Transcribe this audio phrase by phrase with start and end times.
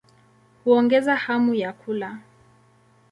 [0.63, 2.19] Huongeza hamu ya kula.